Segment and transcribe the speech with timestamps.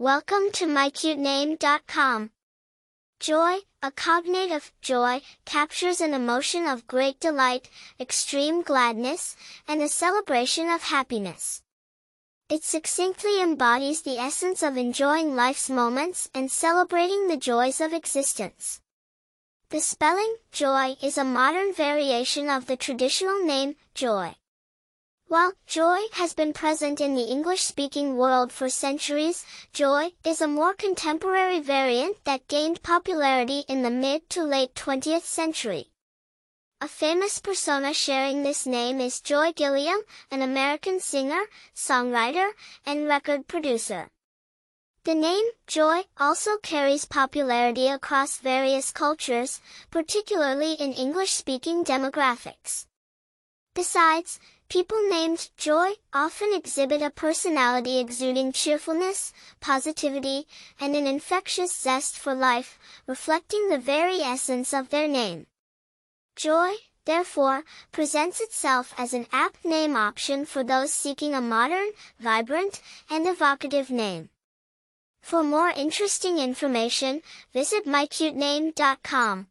[0.00, 2.30] Welcome to mycutename.com.
[3.20, 7.68] Joi, a cognate of joy, captures an emotion of great delight,
[8.00, 9.36] extreme gladness,
[9.68, 11.60] and a celebration of happiness.
[12.48, 18.80] It succinctly embodies the essence of enjoying life's moments and celebrating the joys of existence.
[19.68, 24.34] The spelling, Joi, is a modern variation of the traditional name, joy.
[25.30, 30.74] While joy has been present in the English-speaking world for centuries, Joi is a more
[30.74, 35.92] contemporary variant that gained popularity in the mid to late 20th century.
[36.80, 40.00] A famous persona sharing this name is Joi Gilliam,
[40.32, 41.42] an American singer,
[41.76, 42.50] songwriter,
[42.84, 44.08] and record producer.
[45.04, 49.60] The name, Joi, also carries popularity across various cultures,
[49.92, 52.86] particularly in English-speaking demographics.
[53.80, 60.46] Besides, People named Joi often exhibit a personality exuding cheerfulness, positivity,
[60.78, 65.46] and an infectious zest for life, reflecting the very essence of their name.
[66.36, 72.80] Joi, therefore, presents itself as an apt name option for those seeking a modern, vibrant,
[73.08, 74.28] and evocative name.
[75.20, 79.49] For more interesting information, visit mycutename.com.